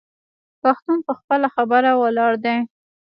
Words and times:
پښتون 0.61 0.97
په 1.07 1.13
خپله 1.19 1.47
خبره 1.55 1.91
ولاړ 2.01 2.33
دی. 2.45 2.57